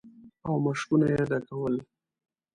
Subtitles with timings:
[0.45, 1.75] او مشکونه يې ډکول.